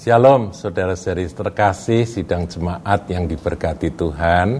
Shalom 0.00 0.56
saudara-saudari 0.56 1.28
terkasih 1.28 2.08
sidang 2.08 2.48
jemaat 2.48 3.04
yang 3.12 3.28
diberkati 3.28 3.92
Tuhan. 3.92 4.56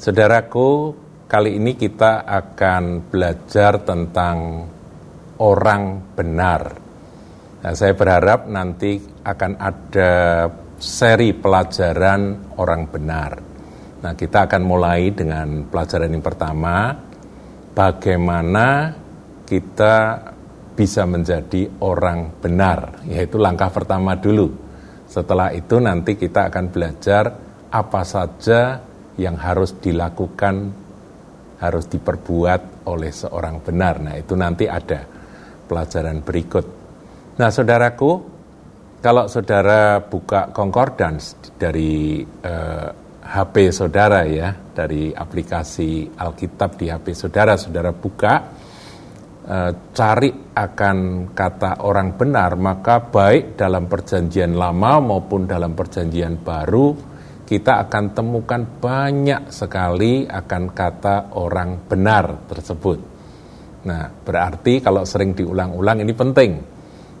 Saudaraku, 0.00 0.96
kali 1.28 1.60
ini 1.60 1.76
kita 1.76 2.24
akan 2.24 3.04
belajar 3.04 3.84
tentang 3.84 4.64
orang 5.44 6.00
benar. 6.16 6.72
Nah, 7.60 7.72
saya 7.76 7.92
berharap 7.92 8.48
nanti 8.48 8.96
akan 9.28 9.60
ada 9.60 10.12
seri 10.80 11.36
pelajaran 11.36 12.56
orang 12.56 12.88
benar. 12.88 13.32
Nah, 14.00 14.16
kita 14.16 14.48
akan 14.48 14.62
mulai 14.64 15.12
dengan 15.12 15.68
pelajaran 15.68 16.08
yang 16.08 16.24
pertama, 16.24 16.96
bagaimana 17.76 18.88
kita 19.44 20.16
bisa 20.76 21.08
menjadi 21.08 21.80
orang 21.80 22.36
benar, 22.38 23.00
yaitu 23.08 23.40
langkah 23.40 23.72
pertama 23.72 24.14
dulu. 24.20 24.52
Setelah 25.08 25.56
itu 25.56 25.80
nanti 25.80 26.20
kita 26.20 26.52
akan 26.52 26.68
belajar 26.68 27.24
apa 27.72 28.02
saja 28.04 28.84
yang 29.16 29.40
harus 29.40 29.80
dilakukan, 29.80 30.54
harus 31.56 31.84
diperbuat 31.88 32.84
oleh 32.84 33.10
seorang 33.10 33.64
benar. 33.64 34.04
Nah, 34.04 34.14
itu 34.20 34.36
nanti 34.36 34.68
ada 34.68 35.00
pelajaran 35.64 36.20
berikut. 36.20 36.66
Nah, 37.40 37.48
saudaraku, 37.48 38.10
kalau 39.00 39.24
saudara 39.32 40.04
buka 40.04 40.52
concordance 40.52 41.36
dari 41.56 42.20
eh, 42.20 42.88
HP 43.26 43.74
saudara 43.74 44.22
ya, 44.28 44.52
dari 44.52 45.10
aplikasi 45.10 46.14
Alkitab 46.14 46.78
di 46.78 46.86
HP 46.92 47.06
saudara, 47.16 47.58
saudara 47.58 47.90
buka, 47.90 48.55
Eh, 49.46 49.72
cari 49.94 50.34
akan 50.58 51.30
kata 51.30 51.86
orang 51.86 52.18
benar, 52.18 52.58
maka 52.58 52.98
baik 52.98 53.54
dalam 53.54 53.86
perjanjian 53.86 54.58
lama 54.58 54.98
maupun 54.98 55.46
dalam 55.46 55.70
perjanjian 55.70 56.42
baru, 56.42 56.90
kita 57.46 57.86
akan 57.86 58.10
temukan 58.10 58.66
banyak 58.82 59.54
sekali 59.54 60.26
akan 60.26 60.62
kata 60.74 61.38
orang 61.38 61.78
benar 61.86 62.42
tersebut. 62.50 62.98
Nah, 63.86 64.10
berarti 64.10 64.82
kalau 64.82 65.06
sering 65.06 65.30
diulang-ulang 65.38 66.02
ini 66.02 66.10
penting. 66.10 66.52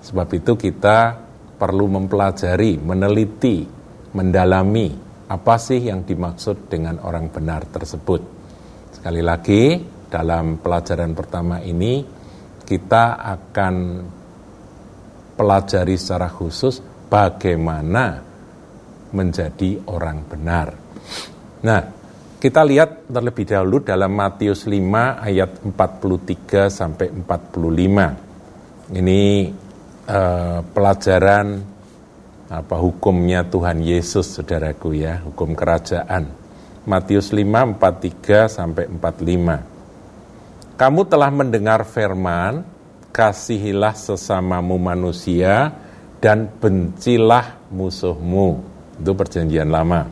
Sebab 0.02 0.26
itu 0.34 0.58
kita 0.58 1.14
perlu 1.54 1.86
mempelajari, 1.86 2.74
meneliti, 2.82 3.62
mendalami 4.18 4.90
apa 5.30 5.62
sih 5.62 5.78
yang 5.78 6.02
dimaksud 6.02 6.66
dengan 6.66 6.98
orang 7.06 7.30
benar 7.30 7.70
tersebut. 7.70 8.18
Sekali 8.98 9.22
lagi, 9.22 9.78
dalam 10.10 10.58
pelajaran 10.58 11.14
pertama 11.14 11.62
ini 11.62 12.15
kita 12.66 13.22
akan 13.22 13.74
pelajari 15.38 15.94
secara 15.94 16.26
khusus 16.26 16.82
bagaimana 17.06 18.18
menjadi 19.14 19.86
orang 19.86 20.26
benar. 20.26 20.74
Nah, 21.62 21.80
kita 22.42 22.66
lihat 22.66 23.06
terlebih 23.06 23.46
dahulu 23.46 23.80
dalam 23.86 24.12
Matius 24.12 24.66
5 24.66 25.22
ayat 25.22 25.62
43 25.62 26.68
sampai 26.68 27.08
45. 27.14 28.92
Ini 28.98 29.22
eh, 30.10 30.58
pelajaran 30.66 31.46
apa 32.46 32.76
hukumnya 32.78 33.42
Tuhan 33.46 33.82
Yesus 33.82 34.38
saudaraku 34.38 34.94
ya, 34.94 35.22
hukum 35.22 35.54
kerajaan. 35.54 36.26
Matius 36.86 37.34
5 37.34 37.78
43 37.78 38.46
sampai 38.46 38.86
45. 38.90 39.75
Kamu 40.76 41.08
telah 41.08 41.32
mendengar 41.32 41.88
firman, 41.88 42.60
kasihilah 43.08 43.96
sesamamu 43.96 44.76
manusia 44.76 45.72
dan 46.20 46.52
bencilah 46.52 47.56
musuhmu. 47.72 48.60
Itu 49.00 49.16
perjanjian 49.16 49.72
lama. 49.72 50.04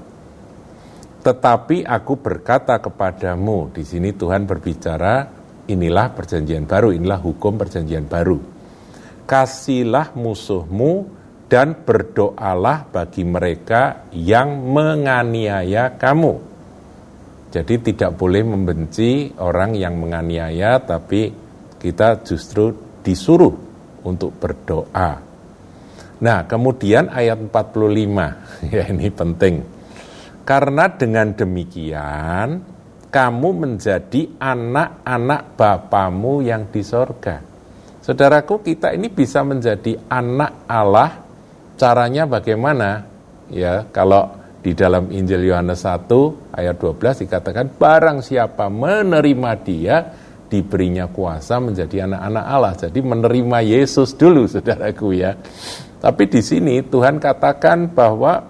Tetapi 1.21 1.85
aku 1.85 2.17
berkata 2.17 2.81
kepadamu, 2.81 3.77
di 3.77 3.85
sini 3.85 4.17
Tuhan 4.17 4.49
berbicara, 4.49 5.29
inilah 5.69 6.17
perjanjian 6.17 6.65
baru, 6.65 6.97
inilah 6.97 7.21
hukum 7.21 7.61
perjanjian 7.61 8.09
baru. 8.09 8.41
Kasihlah 9.29 10.17
musuhmu 10.17 11.05
dan 11.45 11.77
berdoalah 11.77 12.89
bagi 12.89 13.21
mereka 13.21 14.09
yang 14.17 14.65
menganiaya 14.65 15.93
kamu 16.01 16.54
jadi 17.55 17.79
tidak 17.79 18.19
boleh 18.19 18.43
membenci 18.43 19.31
orang 19.39 19.79
yang 19.79 19.95
menganiaya, 19.95 20.83
tapi 20.83 21.31
kita 21.79 22.27
justru 22.27 22.75
disuruh 22.99 23.55
untuk 24.03 24.35
berdoa. 24.43 25.23
Nah, 26.19 26.39
kemudian 26.51 27.15
ayat 27.15 27.39
45, 27.39 27.55
ya 28.75 28.85
ini 28.91 29.07
penting. 29.07 29.55
Karena 30.43 30.91
dengan 30.91 31.31
demikian, 31.31 32.59
kamu 33.15 33.49
menjadi 33.55 34.35
anak-anak 34.35 35.55
Bapamu 35.55 36.43
yang 36.43 36.67
di 36.75 36.83
sorga. 36.83 37.39
Saudaraku, 38.03 38.67
kita 38.67 38.91
ini 38.99 39.07
bisa 39.07 39.47
menjadi 39.47 39.95
anak 40.11 40.67
Allah, 40.67 41.23
caranya 41.79 42.27
bagaimana? 42.27 43.07
Ya, 43.47 43.87
kalau 43.95 44.44
di 44.65 44.73
dalam 44.73 45.13
Injil 45.13 45.45
Yohanes 45.53 45.85
1 45.85 46.57
ayat 46.57 46.81
12 46.81 47.29
dikatakan 47.29 47.77
barang 47.77 48.25
siapa 48.25 48.73
menerima 48.73 49.53
dia 49.61 49.97
diberinya 50.49 51.05
kuasa 51.13 51.61
menjadi 51.61 52.09
anak-anak 52.09 52.45
Allah. 52.49 52.73
Jadi 52.73 52.99
menerima 53.05 53.59
Yesus 53.61 54.17
dulu 54.17 54.49
saudaraku 54.53 55.13
ya. 55.13 55.37
Tapi 56.01 56.25
di 56.33 56.41
sini 56.41 56.81
Tuhan 56.81 57.21
katakan 57.21 57.93
bahwa 57.93 58.41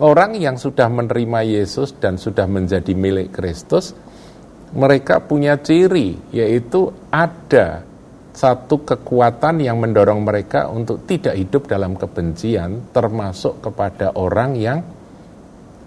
orang 0.00 0.40
yang 0.40 0.56
sudah 0.56 0.88
menerima 0.88 1.44
Yesus 1.44 1.92
dan 2.00 2.16
sudah 2.16 2.48
menjadi 2.48 2.96
milik 2.96 3.36
Kristus 3.36 3.92
mereka 4.72 5.20
punya 5.20 5.60
ciri 5.60 6.16
yaitu 6.32 6.88
ada 7.12 7.84
satu 8.34 8.82
kekuatan 8.82 9.62
yang 9.62 9.78
mendorong 9.78 10.26
mereka 10.26 10.66
untuk 10.66 11.06
tidak 11.06 11.38
hidup 11.38 11.70
dalam 11.70 11.94
kebencian 11.94 12.90
termasuk 12.90 13.62
kepada 13.62 14.10
orang 14.18 14.58
yang 14.58 14.82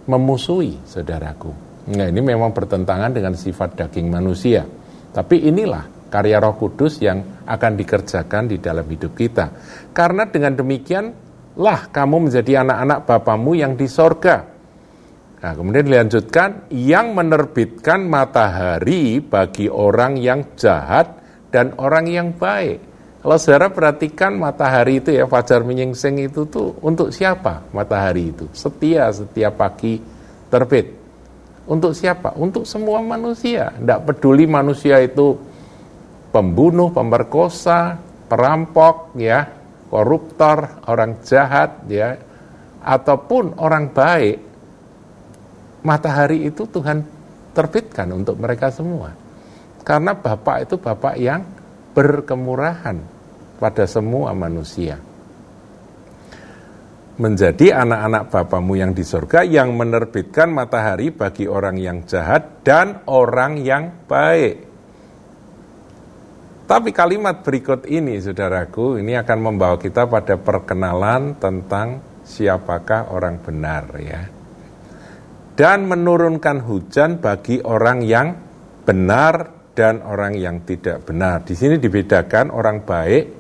memusuhi 0.08 0.80
saudaraku. 0.88 1.52
Nah, 1.88 2.08
ini 2.12 2.20
memang 2.20 2.52
bertentangan 2.52 3.16
dengan 3.16 3.36
sifat 3.36 3.80
daging 3.80 4.12
manusia. 4.12 4.68
Tapi 5.12 5.48
inilah 5.48 6.12
karya 6.12 6.40
Roh 6.40 6.56
Kudus 6.56 7.00
yang 7.00 7.44
akan 7.48 7.80
dikerjakan 7.80 8.52
di 8.52 8.58
dalam 8.60 8.84
hidup 8.88 9.16
kita. 9.16 9.52
Karena 9.96 10.28
dengan 10.28 10.56
demikian 10.56 11.12
lah 11.60 11.88
kamu 11.92 12.28
menjadi 12.28 12.64
anak-anak 12.64 13.00
Bapamu 13.08 13.56
yang 13.56 13.80
di 13.80 13.88
sorga. 13.88 14.44
Nah, 15.38 15.54
kemudian 15.54 15.86
dilanjutkan, 15.86 16.66
yang 16.74 17.14
menerbitkan 17.14 18.10
matahari 18.10 19.22
bagi 19.22 19.70
orang 19.70 20.18
yang 20.18 20.58
jahat 20.58 21.14
dan 21.54 21.78
orang 21.78 22.10
yang 22.10 22.28
baik. 22.34 22.82
Kalau 23.28 23.44
saudara 23.44 23.68
perhatikan 23.68 24.40
matahari 24.40 25.04
itu 25.04 25.12
ya, 25.12 25.28
fajar 25.28 25.60
menyingsing 25.60 26.32
itu 26.32 26.48
tuh 26.48 26.80
untuk 26.80 27.12
siapa 27.12 27.60
matahari 27.76 28.32
itu? 28.32 28.48
Setia 28.56 29.12
setiap 29.12 29.60
pagi 29.60 30.00
terbit. 30.48 30.96
Untuk 31.68 31.92
siapa? 31.92 32.32
Untuk 32.40 32.64
semua 32.64 33.04
manusia. 33.04 33.76
Tidak 33.76 34.08
peduli 34.08 34.48
manusia 34.48 35.04
itu 35.04 35.36
pembunuh, 36.32 36.88
pemerkosa, 36.88 38.00
perampok, 38.32 39.20
ya, 39.20 39.44
koruptor, 39.92 40.88
orang 40.88 41.20
jahat, 41.28 41.84
ya, 41.92 42.16
ataupun 42.80 43.60
orang 43.60 43.92
baik. 43.92 44.40
Matahari 45.84 46.48
itu 46.48 46.64
Tuhan 46.64 47.04
terbitkan 47.52 48.08
untuk 48.16 48.40
mereka 48.40 48.72
semua. 48.72 49.12
Karena 49.84 50.16
Bapak 50.16 50.64
itu 50.64 50.80
Bapak 50.80 51.20
yang 51.20 51.44
berkemurahan 51.92 53.17
pada 53.58 53.90
semua 53.90 54.34
manusia 54.38 55.02
menjadi 57.18 57.82
anak-anak 57.82 58.30
Bapamu 58.30 58.78
yang 58.78 58.94
di 58.94 59.02
surga 59.02 59.42
yang 59.42 59.74
menerbitkan 59.74 60.54
matahari 60.54 61.10
bagi 61.10 61.50
orang 61.50 61.82
yang 61.82 62.06
jahat 62.06 62.62
dan 62.62 63.02
orang 63.10 63.58
yang 63.58 64.06
baik. 64.06 64.70
Tapi 66.68 66.90
kalimat 66.94 67.42
berikut 67.42 67.90
ini, 67.90 68.22
saudaraku, 68.22 69.02
ini 69.02 69.18
akan 69.18 69.38
membawa 69.40 69.80
kita 69.80 70.06
pada 70.06 70.36
perkenalan 70.38 71.40
tentang 71.42 72.04
siapakah 72.28 73.10
orang 73.10 73.40
benar 73.42 73.84
ya. 73.98 74.22
Dan 75.58 75.90
menurunkan 75.90 76.62
hujan 76.70 77.18
bagi 77.18 77.64
orang 77.66 78.06
yang 78.06 78.36
benar 78.86 79.58
dan 79.74 80.06
orang 80.06 80.38
yang 80.38 80.62
tidak 80.68 81.08
benar. 81.08 81.42
Di 81.48 81.58
sini 81.58 81.82
dibedakan 81.82 82.54
orang 82.54 82.86
baik 82.86 83.37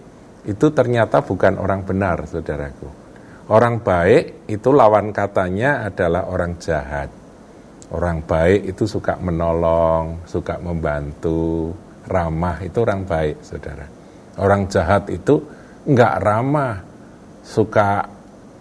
itu 0.47 0.71
ternyata 0.71 1.19
bukan 1.21 1.59
orang 1.59 1.83
benar, 1.83 2.23
saudaraku 2.23 3.07
Orang 3.47 3.79
baik 3.79 4.43
itu 4.51 4.75
lawan 4.75 5.15
katanya 5.15 5.87
adalah 5.87 6.27
orang 6.27 6.59
jahat. 6.59 7.07
Orang 7.95 8.27
baik 8.27 8.75
itu 8.75 8.83
suka 8.83 9.15
menolong, 9.23 10.27
suka 10.27 10.59
membantu, 10.59 11.71
ramah 12.11 12.59
itu 12.59 12.83
orang 12.83 13.07
baik, 13.07 13.39
saudara. 13.39 13.87
Orang 14.43 14.67
jahat 14.67 15.07
itu 15.07 15.39
enggak 15.87 16.19
ramah, 16.19 16.75
suka 17.39 18.03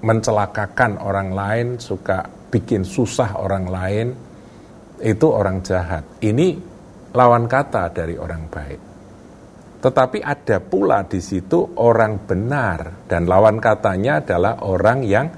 mencelakakan 0.06 1.02
orang 1.02 1.34
lain, 1.34 1.66
suka 1.82 2.22
bikin 2.54 2.86
susah 2.86 3.42
orang 3.42 3.66
lain, 3.66 4.14
itu 5.02 5.26
orang 5.26 5.66
jahat. 5.66 6.06
Ini 6.22 6.54
lawan 7.10 7.50
kata 7.50 7.90
dari 7.90 8.14
orang 8.14 8.46
baik. 8.46 8.85
Tetapi 9.86 10.18
ada 10.18 10.58
pula 10.58 11.06
di 11.06 11.22
situ 11.22 11.62
orang 11.78 12.26
benar 12.26 13.06
dan 13.06 13.22
lawan 13.22 13.62
katanya 13.62 14.18
adalah 14.18 14.58
orang 14.66 15.06
yang 15.06 15.30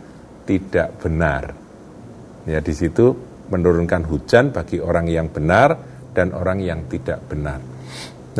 tidak 0.48 0.96
benar. 1.04 1.52
Ya 2.48 2.64
di 2.64 2.72
situ 2.72 3.12
menurunkan 3.52 4.08
hujan 4.08 4.48
bagi 4.48 4.80
orang 4.80 5.04
yang 5.04 5.28
benar 5.28 5.76
dan 6.16 6.32
orang 6.32 6.64
yang 6.64 6.88
tidak 6.88 7.20
benar. 7.28 7.60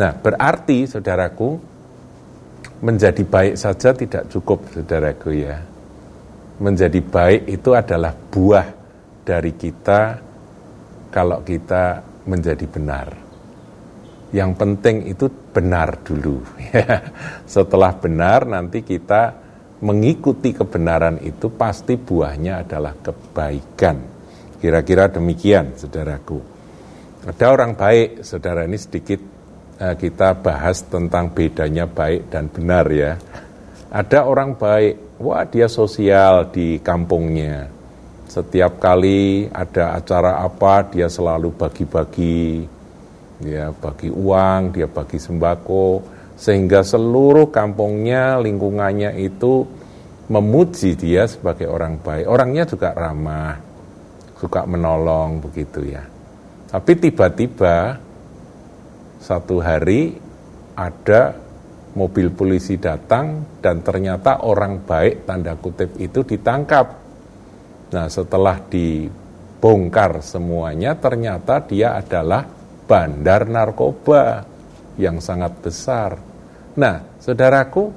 Nah, 0.01 0.11
berarti 0.17 0.89
saudaraku 0.89 1.61
menjadi 2.81 3.21
baik 3.21 3.53
saja 3.53 3.93
tidak 3.93 4.33
cukup 4.33 4.65
saudaraku 4.73 5.45
ya. 5.45 5.61
Menjadi 6.57 7.05
baik 7.05 7.53
itu 7.53 7.77
adalah 7.77 8.17
buah 8.17 8.65
dari 9.21 9.53
kita 9.53 10.17
kalau 11.13 11.45
kita 11.45 12.01
menjadi 12.25 12.65
benar. 12.65 13.28
Yang 14.29 14.51
penting 14.61 14.97
itu 15.09 15.25
benar 15.29 16.05
dulu. 16.05 16.45
Setelah 17.49 17.97
benar 17.97 18.45
nanti 18.45 18.85
kita 18.85 19.33
mengikuti 19.81 20.53
kebenaran 20.53 21.17
itu 21.23 21.49
pasti 21.49 21.97
buahnya 21.97 22.67
adalah 22.67 22.93
kebaikan. 22.99 23.97
Kira-kira 24.59 25.07
demikian, 25.07 25.73
saudaraku. 25.79 26.39
Ada 27.25 27.45
orang 27.51 27.73
baik, 27.79 28.27
saudara 28.27 28.67
ini 28.67 28.75
sedikit 28.75 29.19
uh, 29.79 29.95
kita 29.95 30.35
bahas 30.39 30.83
tentang 30.85 31.31
bedanya 31.31 31.87
baik 31.87 32.27
dan 32.27 32.51
benar 32.51 32.85
ya. 32.91 33.15
Ada 33.89 34.29
orang 34.29 34.59
baik, 34.59 35.17
wah 35.17 35.47
dia 35.47 35.65
sosial 35.65 36.53
di 36.53 36.77
kampungnya. 36.83 37.71
Setiap 38.29 38.77
kali 38.77 39.49
ada 39.49 39.97
acara 39.97 40.45
apa 40.45 40.85
dia 40.85 41.09
selalu 41.09 41.49
bagi-bagi 41.49 42.61
dia 43.39 43.71
bagi 43.71 44.11
uang, 44.11 44.75
dia 44.75 44.87
bagi 44.91 45.15
sembako, 45.15 46.03
sehingga 46.35 46.83
seluruh 46.83 47.47
kampungnya, 47.51 48.39
lingkungannya 48.39 49.15
itu 49.19 49.63
memuji 50.29 50.95
dia 50.99 51.25
sebagai 51.25 51.67
orang 51.67 51.99
baik. 51.99 52.27
Orangnya 52.27 52.63
juga 52.67 52.93
ramah, 52.93 53.57
suka 54.39 54.63
menolong 54.63 55.43
begitu 55.43 55.83
ya. 55.83 56.03
Tapi 56.69 56.91
tiba-tiba 57.01 57.97
satu 59.19 59.59
hari 59.59 60.15
ada 60.77 61.35
mobil 61.97 62.31
polisi 62.31 62.77
datang 62.77 63.59
dan 63.59 63.81
ternyata 63.81 64.45
orang 64.45 64.85
baik 64.85 65.25
tanda 65.25 65.57
kutip 65.57 65.97
itu 65.97 66.23
ditangkap. 66.23 66.87
Nah 67.89 68.05
setelah 68.07 68.61
dibongkar 68.69 70.21
semuanya 70.21 70.93
ternyata 70.95 71.65
dia 71.65 71.97
adalah 71.97 72.58
bandar 72.89 73.45
narkoba 73.45 74.41
yang 74.97 75.21
sangat 75.21 75.53
besar. 75.61 76.17
Nah, 76.73 77.21
saudaraku, 77.21 77.93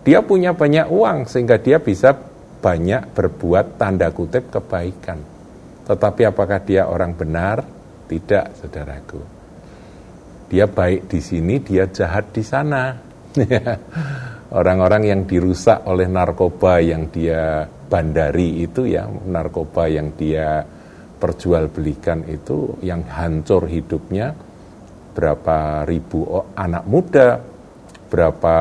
dia 0.00 0.24
punya 0.24 0.56
banyak 0.56 0.88
uang 0.88 1.28
sehingga 1.28 1.60
dia 1.60 1.76
bisa 1.76 2.16
banyak 2.64 3.12
berbuat 3.12 3.76
tanda 3.76 4.08
kutip 4.08 4.48
kebaikan. 4.48 5.20
Tetapi 5.84 6.22
apakah 6.24 6.60
dia 6.64 6.88
orang 6.88 7.12
benar? 7.12 7.60
Tidak, 8.08 8.46
saudaraku. 8.64 9.20
Dia 10.48 10.66
baik 10.66 11.06
di 11.06 11.20
sini, 11.20 11.60
dia 11.60 11.86
jahat 11.92 12.32
di 12.32 12.42
sana. 12.42 12.96
Orang-orang 14.60 15.06
yang 15.06 15.20
dirusak 15.28 15.86
oleh 15.86 16.10
narkoba 16.10 16.82
yang 16.82 17.06
dia 17.12 17.62
bandari 17.68 18.66
itu 18.66 18.82
ya, 18.88 19.06
narkoba 19.06 19.86
yang 19.86 20.10
dia 20.18 20.66
perjualbelikan 21.20 22.24
itu 22.24 22.80
yang 22.80 23.04
hancur 23.04 23.68
hidupnya 23.68 24.32
berapa 25.12 25.84
ribu 25.84 26.24
anak 26.56 26.84
muda, 26.88 27.36
berapa 28.08 28.56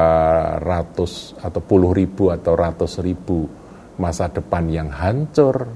ratus 0.59 1.39
atau 1.39 1.61
puluh 1.63 1.95
ribu 1.95 2.29
atau 2.29 2.53
ratus 2.59 2.99
ribu 2.99 3.47
masa 3.95 4.27
depan 4.27 4.67
yang 4.67 4.91
hancur 4.91 5.71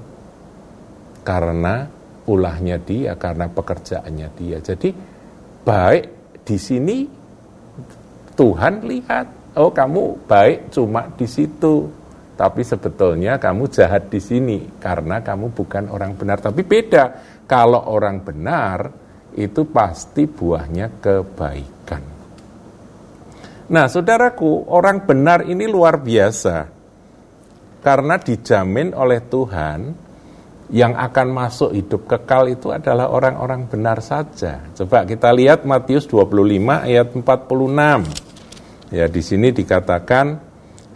karena 1.24 1.88
ulahnya 2.28 2.80
dia, 2.84 3.16
karena 3.16 3.48
pekerjaannya 3.48 4.28
dia. 4.36 4.60
Jadi 4.60 4.92
baik 5.64 6.04
di 6.44 6.58
sini 6.60 7.08
Tuhan 8.36 8.84
lihat, 8.84 9.56
oh 9.56 9.72
kamu 9.72 10.28
baik 10.28 10.74
cuma 10.76 11.08
di 11.16 11.28
situ 11.30 12.03
tapi 12.34 12.66
sebetulnya 12.66 13.38
kamu 13.38 13.70
jahat 13.70 14.10
di 14.10 14.18
sini 14.18 14.82
karena 14.82 15.22
kamu 15.22 15.54
bukan 15.54 15.86
orang 15.94 16.18
benar. 16.18 16.42
Tapi 16.42 16.66
beda, 16.66 17.04
kalau 17.46 17.94
orang 17.94 18.26
benar 18.26 18.90
itu 19.38 19.70
pasti 19.70 20.26
buahnya 20.26 20.98
kebaikan. 20.98 22.04
Nah, 23.74 23.86
saudaraku, 23.88 24.70
orang 24.70 25.06
benar 25.06 25.46
ini 25.46 25.66
luar 25.70 26.02
biasa 26.02 26.68
karena 27.86 28.16
dijamin 28.18 28.94
oleh 28.98 29.22
Tuhan 29.26 29.80
yang 30.74 30.98
akan 30.98 31.28
masuk 31.30 31.70
hidup 31.76 32.10
kekal 32.10 32.50
itu 32.50 32.74
adalah 32.74 33.14
orang-orang 33.14 33.70
benar 33.70 34.02
saja. 34.02 34.64
Coba 34.74 35.06
kita 35.06 35.30
lihat 35.30 35.70
Matius 35.70 36.10
25 36.10 36.90
ayat 36.90 37.14
46. 37.14 37.30
Ya, 38.94 39.06
di 39.10 39.22
sini 39.22 39.50
dikatakan 39.54 40.53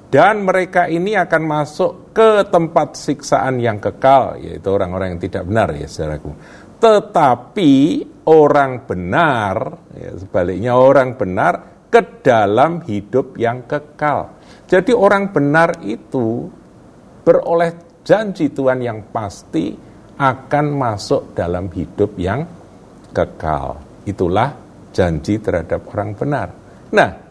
dan 0.07 0.47
mereka 0.47 0.87
ini 0.87 1.19
akan 1.19 1.43
masuk 1.43 1.91
ke 2.15 2.47
tempat 2.47 2.95
siksaan 2.95 3.59
yang 3.59 3.83
kekal, 3.83 4.39
yaitu 4.39 4.67
orang-orang 4.71 5.15
yang 5.15 5.21
tidak 5.21 5.43
benar 5.43 5.67
ya 5.75 5.87
saudaraku. 5.87 6.31
Tetapi 6.77 7.73
orang 8.31 8.87
benar, 8.87 9.55
ya, 9.91 10.11
sebaliknya 10.15 10.79
orang 10.79 11.19
benar 11.19 11.53
ke 11.91 12.23
dalam 12.23 12.85
hidup 12.87 13.35
yang 13.35 13.67
kekal. 13.67 14.39
Jadi 14.67 14.95
orang 14.95 15.31
benar 15.35 15.83
itu 15.83 16.47
beroleh 17.23 17.99
janji 18.07 18.51
Tuhan 18.51 18.79
yang 18.79 19.11
pasti 19.11 19.75
akan 20.15 20.65
masuk 20.71 21.35
dalam 21.35 21.67
hidup 21.71 22.15
yang 22.15 22.47
kekal. 23.11 23.79
Itulah 24.07 24.55
janji 24.95 25.39
terhadap 25.43 25.83
orang 25.91 26.15
benar. 26.15 26.47
Nah, 26.95 27.26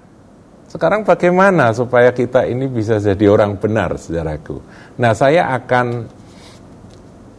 sekarang 0.66 1.06
bagaimana 1.06 1.70
supaya 1.70 2.10
kita 2.10 2.42
ini 2.50 2.66
bisa 2.66 2.98
jadi 2.98 3.30
orang 3.30 3.54
benar, 3.54 3.94
saudaraku? 3.96 4.58
Nah, 4.98 5.14
saya 5.14 5.54
akan 5.54 5.86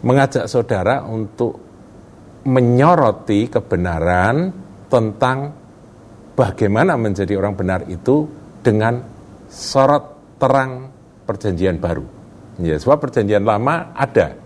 mengajak 0.08 0.48
saudara 0.48 1.04
untuk 1.04 1.60
menyoroti 2.48 3.52
kebenaran 3.52 4.56
tentang 4.88 5.52
bagaimana 6.40 6.96
menjadi 6.96 7.36
orang 7.36 7.60
benar 7.60 7.84
itu 7.92 8.24
dengan 8.64 9.04
sorot 9.52 10.38
terang 10.40 10.88
perjanjian 11.28 11.84
baru. 11.84 12.08
Ya, 12.64 12.80
sebab 12.80 13.04
perjanjian 13.04 13.44
lama 13.44 13.92
ada. 13.92 14.40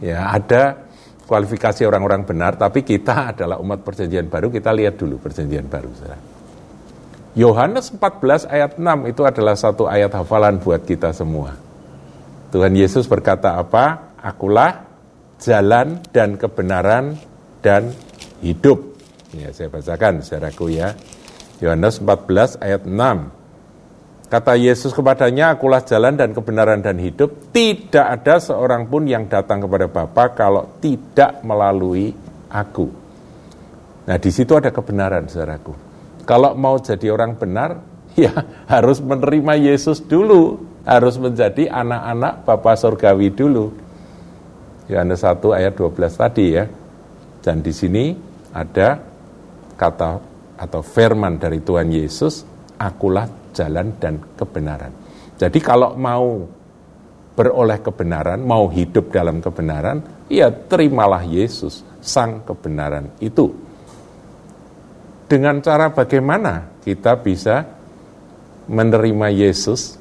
Ya, 0.00 0.32
ada 0.32 0.88
kualifikasi 1.28 1.84
orang-orang 1.84 2.24
benar, 2.24 2.56
tapi 2.56 2.80
kita 2.80 3.36
adalah 3.36 3.60
umat 3.60 3.84
perjanjian 3.84 4.32
baru, 4.32 4.48
kita 4.48 4.72
lihat 4.72 4.96
dulu 4.96 5.20
perjanjian 5.20 5.68
baru, 5.68 5.92
saudara. 5.92 6.33
Yohanes 7.34 7.90
14 7.90 8.46
ayat 8.46 8.78
6 8.78 9.10
itu 9.10 9.26
adalah 9.26 9.58
satu 9.58 9.90
ayat 9.90 10.14
hafalan 10.14 10.62
buat 10.62 10.86
kita 10.86 11.10
semua. 11.10 11.58
Tuhan 12.54 12.70
Yesus 12.78 13.10
berkata 13.10 13.58
apa? 13.58 14.14
Akulah 14.22 14.86
jalan 15.42 15.98
dan 16.14 16.38
kebenaran 16.38 17.18
dan 17.58 17.90
hidup. 18.38 18.94
Ya, 19.34 19.50
saya 19.50 19.66
bacakan 19.66 20.22
saudaraku 20.22 20.78
ya. 20.78 20.94
Yohanes 21.58 21.98
14 21.98 22.62
ayat 22.62 22.86
6. 22.86 24.30
Kata 24.30 24.54
Yesus 24.54 24.94
kepadanya, 24.94 25.58
akulah 25.58 25.82
jalan 25.82 26.14
dan 26.14 26.30
kebenaran 26.30 26.86
dan 26.86 27.02
hidup. 27.02 27.50
Tidak 27.50 28.02
ada 28.02 28.38
seorang 28.38 28.86
pun 28.86 29.10
yang 29.10 29.26
datang 29.26 29.58
kepada 29.58 29.90
Bapa 29.90 30.38
kalau 30.38 30.78
tidak 30.78 31.42
melalui 31.42 32.14
aku. 32.46 32.86
Nah, 34.06 34.16
di 34.22 34.30
situ 34.30 34.54
ada 34.54 34.70
kebenaran, 34.70 35.26
saudaraku. 35.26 35.83
Kalau 36.24 36.56
mau 36.56 36.80
jadi 36.80 37.12
orang 37.12 37.36
benar, 37.36 37.80
ya 38.20 38.32
harus 38.68 38.98
menerima 39.00 39.54
Yesus 39.60 40.00
dulu, 40.00 40.60
harus 40.84 41.20
menjadi 41.20 41.68
anak-anak 41.68 42.44
Bapa 42.44 42.72
Surgawi 42.76 43.32
dulu. 43.32 43.72
Yohanes 44.84 45.24
1 45.24 45.40
ayat 45.56 45.72
12 45.76 46.20
tadi 46.20 46.46
ya. 46.52 46.64
Dan 47.44 47.60
di 47.60 47.72
sini 47.72 48.16
ada 48.56 49.00
kata 49.76 50.10
atau 50.56 50.80
firman 50.80 51.36
dari 51.36 51.60
Tuhan 51.60 51.92
Yesus, 51.92 52.44
akulah 52.80 53.28
jalan 53.52 53.92
dan 54.00 54.16
kebenaran. 54.36 54.92
Jadi 55.36 55.58
kalau 55.60 55.92
mau 55.98 56.46
beroleh 57.34 57.82
kebenaran, 57.82 58.40
mau 58.40 58.70
hidup 58.70 59.10
dalam 59.10 59.42
kebenaran, 59.42 60.00
ya 60.30 60.48
terimalah 60.48 61.26
Yesus, 61.26 61.82
sang 61.98 62.46
kebenaran 62.46 63.10
itu 63.18 63.50
dengan 65.24 65.60
cara 65.64 65.90
bagaimana 65.90 66.80
kita 66.84 67.20
bisa 67.20 67.64
menerima 68.68 69.28
Yesus 69.32 69.96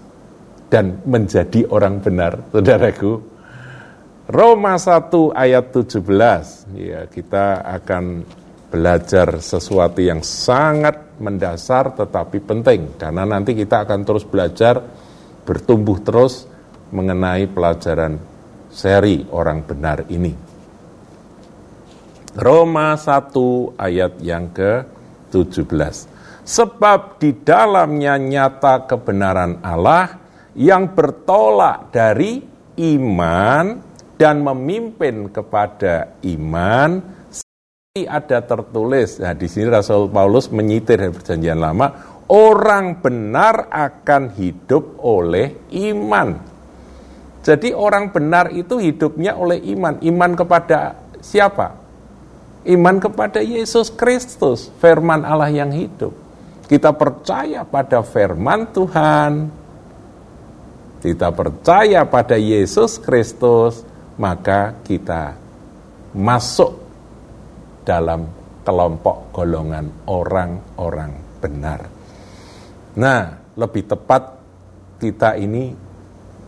dan 0.68 1.04
menjadi 1.06 1.70
orang 1.70 2.02
benar, 2.02 2.50
saudaraku. 2.50 3.32
Roma 4.24 4.80
1 4.80 5.36
ayat 5.36 5.66
17, 5.76 6.80
ya 6.80 7.06
kita 7.12 7.60
akan 7.60 8.24
belajar 8.74 9.38
sesuatu 9.38 10.02
yang 10.02 10.26
sangat 10.26 11.22
mendasar 11.22 11.94
tetapi 11.94 12.42
penting 12.42 12.98
karena 12.98 13.22
nanti 13.22 13.54
kita 13.54 13.86
akan 13.86 14.02
terus 14.02 14.26
belajar 14.26 14.82
bertumbuh 15.46 16.02
terus 16.02 16.50
mengenai 16.90 17.46
pelajaran 17.46 18.18
seri 18.74 19.30
orang 19.30 19.62
benar 19.62 20.10
ini. 20.10 20.34
Roma 22.34 22.98
1 22.98 23.78
ayat 23.78 24.18
yang 24.26 24.50
ke-17. 25.34 25.96
Sebab 26.46 27.18
di 27.18 27.34
dalamnya 27.42 28.20
nyata 28.22 28.86
kebenaran 28.86 29.64
Allah 29.66 30.22
yang 30.54 30.94
bertolak 30.94 31.90
dari 31.90 32.44
iman 32.78 33.82
dan 34.20 34.46
memimpin 34.46 35.34
kepada 35.34 36.22
iman 36.22 37.02
ada 37.94 38.42
tertulis, 38.42 39.22
nah 39.22 39.38
di 39.38 39.46
sini 39.46 39.70
Rasul 39.70 40.10
Paulus 40.10 40.50
menyitir 40.50 40.98
dari 40.98 41.14
perjanjian 41.14 41.62
lama, 41.62 41.94
orang 42.26 42.98
benar 42.98 43.70
akan 43.70 44.34
hidup 44.34 44.98
oleh 44.98 45.70
iman. 45.70 46.42
Jadi 47.46 47.70
orang 47.76 48.10
benar 48.10 48.50
itu 48.50 48.82
hidupnya 48.82 49.38
oleh 49.38 49.62
iman. 49.78 50.02
Iman 50.02 50.34
kepada 50.34 50.98
siapa? 51.22 51.83
Iman 52.64 53.00
kepada 53.04 53.44
Yesus 53.44 53.92
Kristus, 53.92 54.72
firman 54.80 55.28
Allah 55.28 55.52
yang 55.52 55.72
hidup. 55.76 56.16
Kita 56.64 56.96
percaya 56.96 57.68
pada 57.68 58.00
firman 58.00 58.72
Tuhan, 58.72 59.52
kita 61.04 61.36
percaya 61.36 62.08
pada 62.08 62.40
Yesus 62.40 62.96
Kristus, 63.04 63.84
maka 64.16 64.80
kita 64.88 65.36
masuk 66.16 66.80
dalam 67.84 68.32
kelompok 68.64 69.36
golongan 69.36 70.08
orang-orang 70.08 71.12
benar. 71.44 71.84
Nah, 72.96 73.36
lebih 73.60 73.84
tepat 73.84 74.40
kita 75.04 75.36
ini 75.36 75.76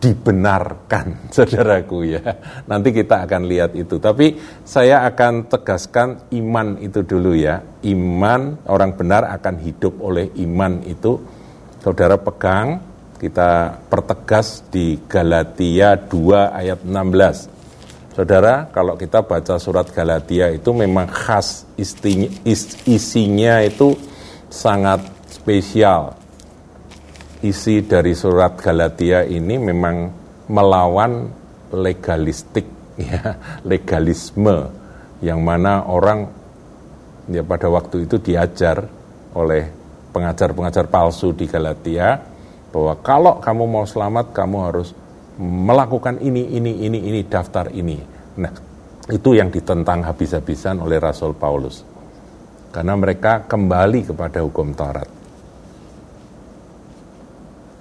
dibenarkan, 0.00 1.06
saudaraku 1.34 1.98
ya. 2.06 2.22
Nanti 2.68 2.92
kita 2.92 3.24
akan 3.24 3.42
lihat 3.48 3.72
itu. 3.74 3.96
Tapi 3.96 4.36
saya 4.62 5.08
akan 5.08 5.48
tegaskan 5.48 6.30
iman 6.36 6.78
itu 6.80 7.02
dulu 7.02 7.32
ya. 7.32 7.62
Iman 7.86 8.60
orang 8.68 8.94
benar 8.94 9.28
akan 9.32 9.62
hidup 9.62 10.00
oleh 10.02 10.30
iman 10.42 10.84
itu. 10.84 11.18
Saudara 11.80 12.18
pegang, 12.18 12.82
kita 13.16 13.80
pertegas 13.88 14.66
di 14.68 15.00
Galatia 15.06 15.96
2 15.96 16.50
ayat 16.52 16.80
16. 16.82 17.56
Saudara, 18.16 18.66
kalau 18.72 18.96
kita 18.96 19.20
baca 19.28 19.60
surat 19.60 19.92
Galatia 19.92 20.48
itu 20.48 20.72
memang 20.72 21.04
khas 21.04 21.68
istinya, 21.76 22.32
is, 22.48 22.80
isinya 22.88 23.60
itu 23.60 23.92
sangat 24.48 25.04
spesial. 25.28 26.16
Isi 27.46 27.86
dari 27.86 28.10
surat 28.10 28.58
Galatia 28.58 29.22
ini 29.22 29.54
memang 29.54 30.10
melawan 30.50 31.30
legalistik, 31.70 32.66
ya, 32.98 33.38
legalisme 33.62 34.66
yang 35.22 35.40
mana 35.46 35.86
orang 35.86 36.26
ya 37.30 37.46
pada 37.46 37.70
waktu 37.70 38.06
itu 38.06 38.18
diajar 38.18 38.82
oleh 39.38 39.62
pengajar-pengajar 40.10 40.90
palsu 40.90 41.30
di 41.36 41.46
Galatia 41.46 42.18
bahwa 42.74 42.94
kalau 42.98 43.38
kamu 43.38 43.64
mau 43.64 43.86
selamat 43.86 44.34
kamu 44.34 44.58
harus 44.66 44.90
melakukan 45.38 46.18
ini, 46.18 46.56
ini, 46.56 46.82
ini, 46.88 46.98
ini, 47.06 47.20
daftar 47.28 47.68
ini. 47.70 48.00
Nah, 48.40 48.52
itu 49.06 49.36
yang 49.36 49.52
ditentang 49.52 50.02
habis-habisan 50.02 50.80
oleh 50.80 50.98
Rasul 50.98 51.36
Paulus. 51.36 51.84
Karena 52.72 52.96
mereka 52.96 53.44
kembali 53.44 54.12
kepada 54.12 54.42
hukum 54.42 54.72
Taurat. 54.72 55.15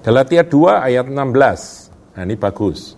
Galatia 0.06 0.46
2 0.46 0.86
ayat 0.86 1.10
16. 1.10 2.14
Nah, 2.14 2.22
ini 2.22 2.38
bagus. 2.38 2.94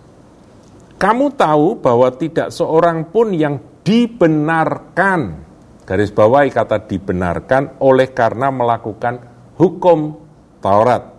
Kamu 1.00 1.32
tahu 1.40 1.80
bahwa 1.80 2.12
tidak 2.12 2.52
seorang 2.52 3.08
pun 3.08 3.32
yang 3.32 3.80
dibenarkan, 3.80 5.40
garis 5.88 6.12
bawahi 6.12 6.52
kata 6.52 6.84
dibenarkan 6.84 7.80
oleh 7.80 8.12
karena 8.12 8.52
melakukan 8.52 9.24
hukum 9.56 10.20
Taurat. 10.60 11.16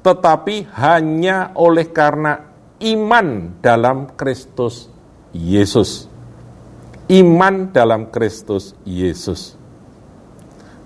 Tetapi 0.00 0.64
hanya 0.80 1.52
oleh 1.60 1.92
karena 1.92 2.48
iman 2.88 3.60
dalam 3.60 4.08
Kristus 4.16 4.88
Yesus. 5.36 6.08
Iman 7.12 7.68
dalam 7.68 8.08
Kristus 8.08 8.72
Yesus. 8.88 9.57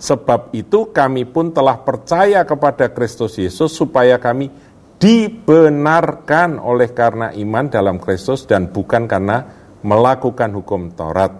Sebab 0.02 0.50
itu 0.50 0.90
kami 0.90 1.22
pun 1.30 1.54
telah 1.54 1.78
percaya 1.78 2.42
kepada 2.42 2.90
Kristus 2.90 3.38
Yesus 3.38 3.70
supaya 3.70 4.18
kami 4.18 4.50
dibenarkan 4.98 6.58
oleh 6.58 6.90
karena 6.90 7.30
iman 7.30 7.70
dalam 7.70 8.02
Kristus 8.02 8.42
dan 8.42 8.74
bukan 8.74 9.06
karena 9.06 9.46
melakukan 9.86 10.50
hukum 10.58 10.90
Taurat. 10.98 11.30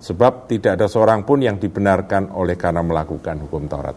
Sebab 0.00 0.48
tidak 0.48 0.80
ada 0.80 0.88
seorang 0.88 1.28
pun 1.28 1.44
yang 1.44 1.60
dibenarkan 1.60 2.32
oleh 2.32 2.56
karena 2.56 2.80
melakukan 2.80 3.36
hukum 3.44 3.68
Taurat. 3.68 3.96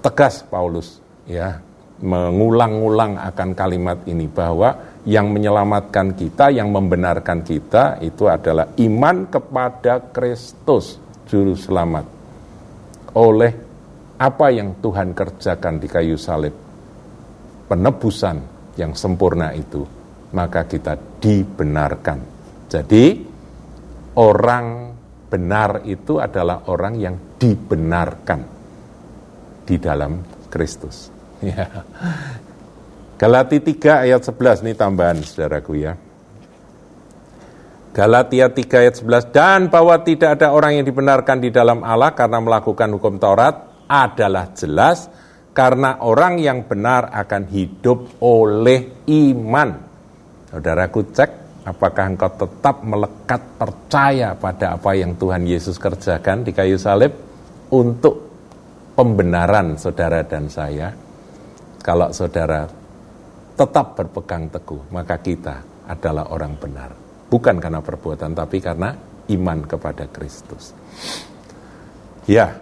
Tegas 0.00 0.40
Paulus 0.48 1.04
ya 1.28 1.60
mengulang-ulang 2.00 3.20
akan 3.20 3.52
kalimat 3.52 4.00
ini 4.08 4.32
bahwa 4.32 4.96
yang 5.04 5.28
menyelamatkan 5.28 6.16
kita, 6.16 6.48
yang 6.48 6.72
membenarkan 6.72 7.44
kita 7.44 8.00
itu 8.00 8.32
adalah 8.32 8.72
iman 8.80 9.28
kepada 9.28 10.08
Kristus 10.08 10.96
juru 11.28 11.52
selamat. 11.52 12.19
Oleh 13.16 13.52
apa 14.20 14.46
yang 14.52 14.78
Tuhan 14.78 15.16
kerjakan 15.16 15.80
di 15.80 15.88
kayu 15.88 16.20
salib, 16.20 16.52
penebusan 17.66 18.36
yang 18.76 18.92
sempurna 18.92 19.56
itu, 19.56 19.82
maka 20.36 20.68
kita 20.68 20.94
dibenarkan. 21.18 22.18
Jadi 22.70 23.06
orang 24.20 24.66
benar 25.30 25.86
itu 25.86 26.18
adalah 26.18 26.66
orang 26.68 26.94
yang 26.98 27.16
dibenarkan 27.38 28.40
di 29.64 29.76
dalam 29.78 30.12
Kristus. 30.50 31.08
Ya. 31.40 31.64
Galati 33.16 33.64
3 33.64 34.04
ayat 34.04 34.20
11 34.28 34.60
ini 34.60 34.76
tambahan 34.76 35.24
saudaraku 35.24 35.72
ya. 35.80 35.96
Galatia 37.90 38.46
3 38.46 38.70
ayat 38.86 38.94
11 39.02 39.34
dan 39.34 39.60
bahwa 39.66 39.98
tidak 40.06 40.38
ada 40.38 40.54
orang 40.54 40.78
yang 40.78 40.86
dibenarkan 40.86 41.42
di 41.42 41.50
dalam 41.50 41.82
Allah 41.82 42.14
karena 42.14 42.38
melakukan 42.38 42.86
hukum 42.94 43.18
Taurat 43.18 43.82
adalah 43.90 44.54
jelas 44.54 45.10
karena 45.50 45.98
orang 45.98 46.38
yang 46.38 46.62
benar 46.70 47.10
akan 47.10 47.50
hidup 47.50 48.22
oleh 48.22 49.02
iman. 49.10 49.74
Saudaraku 50.54 51.10
cek 51.10 51.30
apakah 51.66 52.14
engkau 52.14 52.30
tetap 52.30 52.86
melekat 52.86 53.42
percaya 53.58 54.38
pada 54.38 54.78
apa 54.78 54.94
yang 54.94 55.18
Tuhan 55.18 55.42
Yesus 55.42 55.74
kerjakan 55.74 56.46
di 56.46 56.54
kayu 56.54 56.78
salib 56.78 57.10
untuk 57.74 58.14
pembenaran 58.94 59.74
saudara 59.74 60.22
dan 60.22 60.46
saya. 60.46 60.94
Kalau 61.82 62.14
saudara 62.14 62.70
tetap 63.58 63.98
berpegang 63.98 64.46
teguh, 64.46 64.94
maka 64.94 65.18
kita 65.18 65.58
adalah 65.90 66.30
orang 66.30 66.54
benar. 66.54 67.09
Bukan 67.30 67.62
karena 67.62 67.78
perbuatan, 67.78 68.34
tapi 68.34 68.58
karena 68.58 68.90
iman 69.30 69.62
kepada 69.62 70.10
Kristus. 70.10 70.74
Ya, 72.26 72.58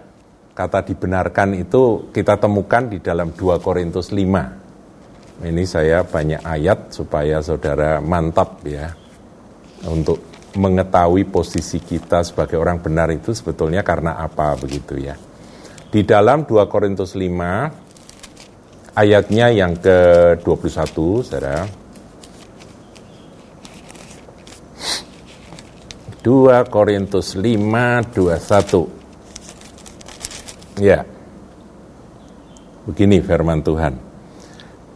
kata 0.53 0.85
dibenarkan 0.85 1.57
itu 1.57 2.13
kita 2.13 2.37
temukan 2.37 2.85
di 2.85 3.01
dalam 3.01 3.33
2 3.33 3.59
Korintus 3.59 4.13
5. 4.13 5.41
Ini 5.41 5.63
saya 5.65 6.05
banyak 6.05 6.43
ayat 6.43 6.93
supaya 6.93 7.39
saudara 7.39 7.97
mantap 8.03 8.59
ya 8.67 8.91
untuk 9.87 10.19
mengetahui 10.57 11.29
posisi 11.29 11.79
kita 11.79 12.25
sebagai 12.27 12.59
orang 12.59 12.83
benar 12.83 13.07
itu 13.13 13.31
sebetulnya 13.31 13.79
karena 13.85 14.19
apa 14.19 14.59
begitu 14.59 14.99
ya. 14.99 15.15
Di 15.89 16.05
dalam 16.05 16.45
2 16.45 16.69
Korintus 16.69 17.15
5 17.17 17.89
ayatnya 18.99 19.47
yang 19.49 19.79
ke-21, 19.79 20.95
saudara. 21.23 21.65
2 26.19 26.67
Korintus 26.67 27.39
5, 27.39 28.11
21. 28.11 30.83
Ya. 30.83 31.07
Begini 32.83 33.23
firman 33.23 33.63
Tuhan. 33.63 33.95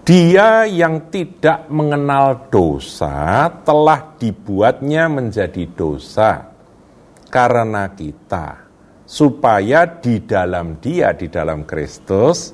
Dia 0.04 0.68
yang 0.68 1.08
tidak 1.08 1.72
mengenal 1.72 2.52
dosa 2.52 3.48
telah 3.64 4.20
dibuatnya 4.20 5.08
menjadi 5.08 5.64
dosa 5.72 6.52
karena 7.32 7.88
kita 7.96 8.68
supaya 9.08 9.88
di 9.88 10.28
dalam 10.28 10.84
dia 10.84 11.16
di 11.16 11.32
dalam 11.32 11.64
Kristus 11.64 12.52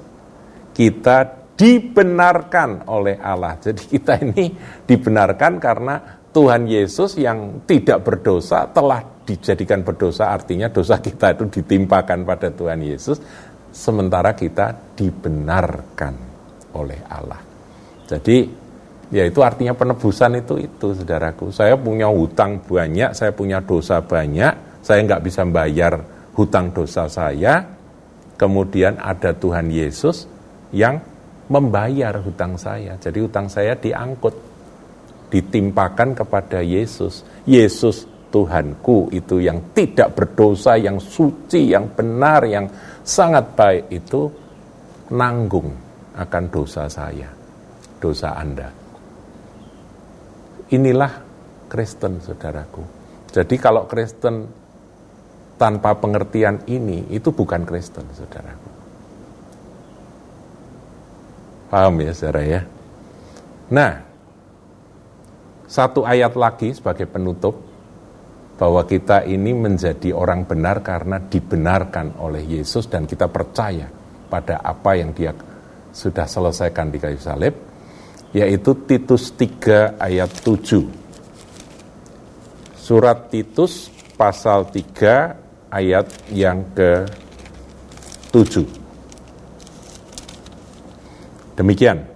kita 0.77 1.49
dibenarkan 1.57 2.85
oleh 2.85 3.17
Allah. 3.17 3.57
Jadi 3.57 3.97
kita 3.97 4.21
ini 4.21 4.53
dibenarkan 4.85 5.57
karena 5.57 6.18
Tuhan 6.39 6.71
Yesus 6.71 7.19
yang 7.19 7.67
tidak 7.67 7.99
berdosa 8.07 8.63
telah 8.71 9.03
dijadikan 9.27 9.83
berdosa, 9.83 10.31
artinya 10.31 10.71
dosa 10.71 11.03
kita 11.03 11.35
itu 11.35 11.59
ditimpakan 11.59 12.23
pada 12.23 12.47
Tuhan 12.47 12.79
Yesus, 12.79 13.19
sementara 13.75 14.31
kita 14.31 14.95
dibenarkan 14.95 16.15
oleh 16.79 16.95
Allah. 17.11 17.43
Jadi 18.07 18.47
ya 19.11 19.27
itu 19.27 19.43
artinya 19.43 19.75
penebusan 19.75 20.39
itu 20.39 20.63
itu 20.63 20.95
saudaraku. 20.95 21.51
Saya 21.51 21.75
punya 21.75 22.07
hutang 22.07 22.63
banyak, 22.63 23.11
saya 23.11 23.35
punya 23.35 23.59
dosa 23.59 23.99
banyak, 23.99 24.79
saya 24.79 25.03
nggak 25.03 25.23
bisa 25.27 25.43
bayar 25.43 25.99
hutang 26.39 26.71
dosa 26.71 27.11
saya, 27.11 27.67
kemudian 28.39 28.95
ada 28.95 29.35
Tuhan 29.35 29.67
Yesus 29.67 30.23
yang 30.71 31.03
membayar 31.51 32.15
hutang 32.23 32.55
saya. 32.55 32.95
Jadi 32.95 33.27
hutang 33.27 33.51
saya 33.51 33.75
diangkut 33.75 34.48
ditimpakan 35.29 36.17
kepada 36.17 36.59
Yesus. 36.59 37.23
Yesus 37.45 38.09
Tuhanku 38.29 39.09
itu 39.09 39.41
yang 39.41 39.73
tidak 39.73 40.13
berdosa, 40.13 40.77
yang 40.77 41.01
suci, 41.01 41.73
yang 41.73 41.89
benar, 41.93 42.45
yang 42.45 42.69
sangat 43.01 43.57
baik 43.57 43.89
itu 43.89 44.29
nanggung 45.13 45.73
akan 46.13 46.43
dosa 46.53 46.85
saya, 46.85 47.29
dosa 47.97 48.37
Anda. 48.37 48.69
Inilah 50.69 51.13
Kristen, 51.65 52.21
saudaraku. 52.21 52.85
Jadi 53.33 53.55
kalau 53.57 53.89
Kristen 53.89 54.45
tanpa 55.57 55.97
pengertian 55.97 56.61
ini, 56.69 57.09
itu 57.09 57.33
bukan 57.33 57.65
Kristen, 57.65 58.05
saudaraku. 58.13 58.69
Paham 61.69 62.01
ya, 62.01 62.13
saudara 62.13 62.41
ya? 62.45 62.61
Nah, 63.69 64.08
satu 65.69 66.01
ayat 66.01 66.33
lagi 66.33 66.73
sebagai 66.73 67.05
penutup 67.05 67.61
bahwa 68.57 68.81
kita 68.89 69.21
ini 69.29 69.53
menjadi 69.53 70.09
orang 70.17 70.49
benar 70.49 70.81
karena 70.81 71.21
dibenarkan 71.21 72.17
oleh 72.17 72.41
Yesus 72.41 72.89
dan 72.89 73.05
kita 73.05 73.29
percaya 73.29 73.85
pada 74.27 74.65
apa 74.65 74.97
yang 74.97 75.13
dia 75.13 75.29
sudah 75.93 76.25
selesaikan 76.25 76.89
di 76.89 76.97
kayu 76.97 77.21
salib 77.21 77.53
yaitu 78.33 78.73
Titus 78.89 79.29
3 79.37 80.01
ayat 80.01 80.33
7 80.41 80.89
surat 82.73 83.29
Titus 83.29 83.93
pasal 84.17 84.73
3 84.73 85.69
ayat 85.69 86.09
yang 86.33 86.65
ke 86.73 87.05
7 88.33 88.65
demikian 91.61 92.09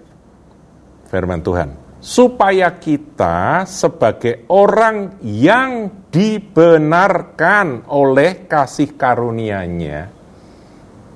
firman 1.13 1.41
Tuhan 1.45 1.82
supaya 2.03 2.67
kita 2.83 3.63
sebagai 3.63 4.43
orang 4.51 5.23
yang 5.23 6.03
dibenarkan 6.11 7.87
oleh 7.87 8.43
kasih 8.43 8.99
karunia-Nya. 8.99 10.11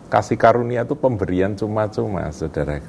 Kasih 0.07 0.39
karunia 0.39 0.87
itu 0.87 0.95
pemberian 0.95 1.59
cuma-cuma, 1.59 2.31
saudara. 2.31 2.79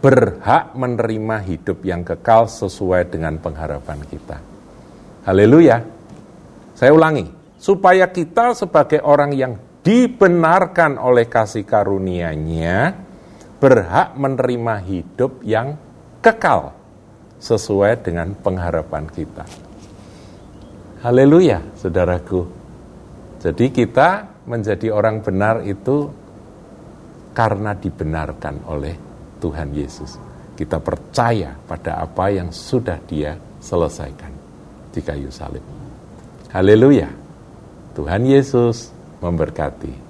Berhak 0.00 0.72
menerima 0.72 1.36
hidup 1.44 1.84
yang 1.84 2.00
kekal 2.08 2.48
sesuai 2.48 3.12
dengan 3.12 3.36
pengharapan 3.36 4.00
kita. 4.08 4.40
Haleluya. 5.28 5.84
Saya 6.72 6.96
ulangi, 6.96 7.28
supaya 7.60 8.08
kita 8.08 8.56
sebagai 8.56 9.04
orang 9.04 9.36
yang 9.36 9.60
dibenarkan 9.84 10.96
oleh 10.96 11.28
kasih 11.28 11.68
karunia-Nya, 11.68 12.96
berhak 13.60 14.16
menerima 14.16 14.74
hidup 14.88 15.44
yang 15.44 15.76
kekal 16.24 16.77
sesuai 17.38 18.02
dengan 18.02 18.34
pengharapan 18.34 19.06
kita. 19.10 19.46
Haleluya, 21.02 21.62
saudaraku. 21.78 22.42
Jadi 23.38 23.70
kita 23.70 24.26
menjadi 24.50 24.90
orang 24.90 25.22
benar 25.22 25.62
itu 25.62 26.10
karena 27.30 27.78
dibenarkan 27.78 28.66
oleh 28.66 28.94
Tuhan 29.38 29.70
Yesus. 29.70 30.18
Kita 30.58 30.82
percaya 30.82 31.54
pada 31.54 32.02
apa 32.02 32.34
yang 32.34 32.50
sudah 32.50 32.98
dia 33.06 33.38
selesaikan 33.62 34.34
di 34.90 34.98
kayu 34.98 35.30
salib. 35.30 35.62
Haleluya. 36.50 37.06
Tuhan 37.94 38.26
Yesus 38.26 38.90
memberkati. 39.22 40.07